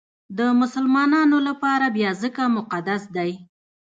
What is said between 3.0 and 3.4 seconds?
دی.